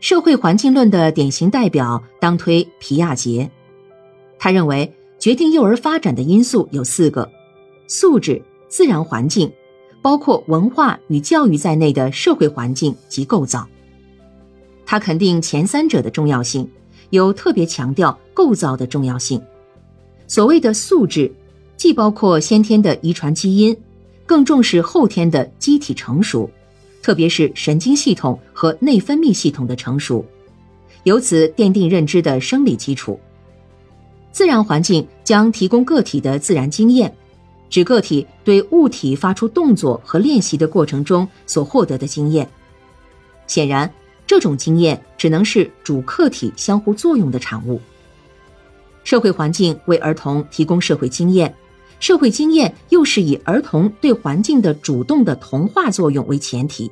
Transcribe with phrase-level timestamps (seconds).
[0.00, 3.50] 社会环境论的典型代表当推皮亚杰，
[4.38, 7.28] 他认为决定幼儿发展的因素有四个：
[7.88, 9.52] 素质、自然环境，
[10.00, 13.66] 包括文化与教育在内的社会环境及构造。
[14.86, 16.70] 他肯定前三者的重要性，
[17.10, 19.42] 有特别强调构造的重要性。
[20.28, 21.30] 所谓的素质，
[21.76, 23.76] 既包括先天的遗传基因，
[24.24, 26.48] 更重视后天的机体成熟。
[27.08, 30.22] 特别是神经系统和内分泌系统的成熟，
[31.04, 33.18] 由此奠定认知的生理基础。
[34.30, 37.10] 自然环境将提供个体的自然经验，
[37.70, 42.46] 指个体对物体发出动作和练习的过程中所获得的经验。
[43.46, 43.90] 显然，
[44.26, 47.80] 这种经验只能是主客体相互作用的产物。
[49.02, 51.54] 社会环境为儿童提供社会经验。
[52.00, 56.88] 社会经验又是以儿童对环境的主动的同化作用为前提，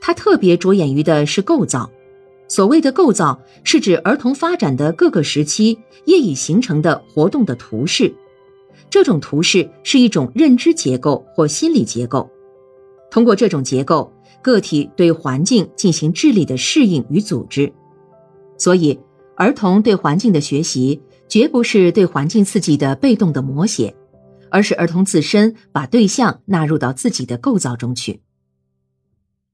[0.00, 1.90] 它特别着眼于的是构造。
[2.48, 8.14] 所谓的构造，是指儿童发展的各个时期业已形成的活动的图式。
[8.90, 12.28] 这种图式是一种认知结构或心理结构。
[13.10, 17.72] 通过这种结构，个体对环境进行智力的适应与组织。
[18.58, 18.98] 所以，
[19.36, 23.94] 儿童对环境的学习绝不是对环境刺激的被动的摹写。
[24.52, 28.20] 而是儿童自身把对象纳入到自己的构造中去。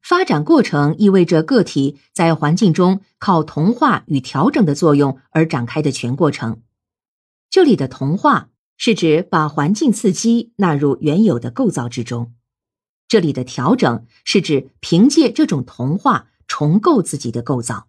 [0.07, 6.63] 发展过程意味着个体在环境中靠同化与调整的作用而展开的全过程。
[7.51, 12.27] 这里的同化是指把环境刺激纳入原有的构造之中；
[13.09, 17.89] 这里的调整是指凭借这种同化重构自己的构造。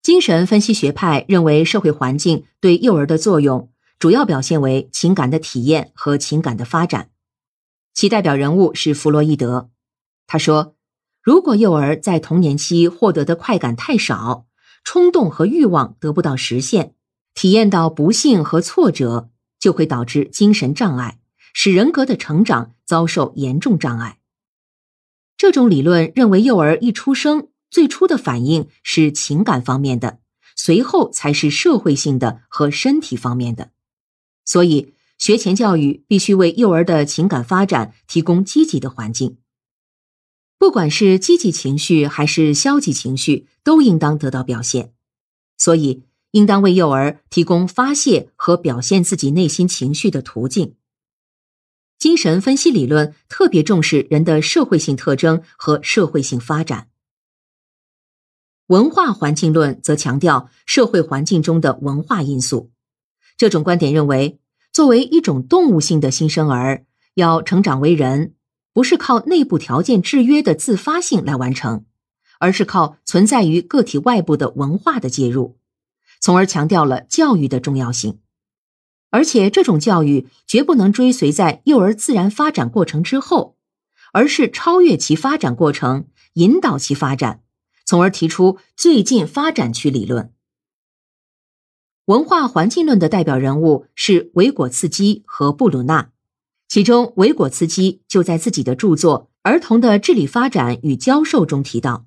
[0.00, 3.70] 精神分析学派认为，社会环境对幼儿的作用。
[3.98, 7.10] 主要表现为情感的体验和情感的发展，
[7.92, 9.68] 其代表人物是弗洛伊德。
[10.28, 10.76] 他说，
[11.22, 14.46] 如果幼儿在童年期获得的快感太少，
[14.84, 16.94] 冲动和欲望得不到实现，
[17.32, 21.18] 体验到不幸和挫折，就会导致精神障碍，
[21.54, 24.18] 使人格的成长遭受严重障碍。
[25.38, 30.18] 这种理论认为，幼儿一出生，最初的反应是情感方面的，
[30.54, 33.70] 随后才是社会性的和身体方面的。
[34.44, 39.38] 所以，学前教育必须为幼儿的情感发展提供积极的环境。
[40.58, 44.92] 不管是积极情绪还是消极情绪，都应当得到表现。
[45.56, 46.02] 所以，
[46.32, 50.74] 应当为幼儿提供发泄和表现自己内心情绪的途径。
[51.98, 56.88] 精神分析理论特别重视人的社会性特征和社会性发展。
[58.66, 62.70] 文化环境论则强调社会环境中的文化因素。
[63.36, 64.38] 这种观点认为，
[64.72, 68.34] 作为一种动物性的新生儿，要成长为人，
[68.78, 71.84] 不是靠内部条件制约的自发性来完成，
[72.38, 75.58] 而是靠存在于个体外部的文化的介入，
[76.20, 78.20] 从而强调了教育的重要性。
[79.10, 83.56] 而且，这种教育绝不能追随在幼儿自然发展过程之后，
[84.12, 87.42] 而是超越其发展过程，引导其发展，
[87.84, 90.32] 从而提出最近发展区理论。
[92.04, 96.12] 文化环境论的代表人物是维果茨基和布鲁纳，
[96.68, 102.04] 其中维果茨基就在自己的著作《儿童的智力发展与教授》中提到，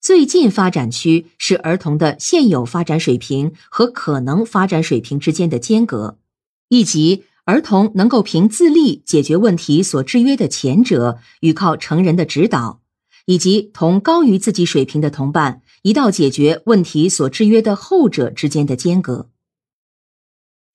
[0.00, 6.18] 最近发展区是儿童的现有发展水平和可能发展水平之间的间隔，
[6.68, 12.80] 以及儿童能够凭自立解决问题所制约的前者与靠成人的指导，
[13.26, 15.62] 以及同高于自己水平的同伴。
[15.82, 19.30] 一道解决问题所制约的后者之间的间隔。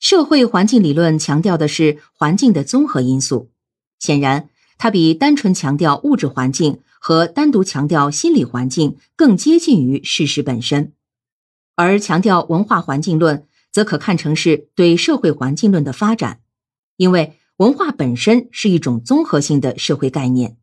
[0.01, 3.51] 社会环境理论强调的是环境的综合因素，
[3.99, 10.91] 显然，它比单纯强调物质环境和单独强调心理环境更接近于事实本身。
[11.75, 16.41] 而强调文化环境论，则可看成是对社会环境论的发展，
[16.97, 20.57] 因为文化本身是一种综合性的社会概念，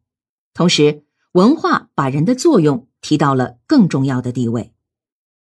[0.52, 2.86] 同时，文化把人的作用。
[3.00, 4.72] 提到了更重要的地位。